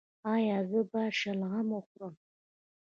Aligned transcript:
ایا 0.33 0.57
زه 0.69 0.79
باید 0.91 1.13
شلغم 1.19 1.67
وخورم؟ 1.75 2.13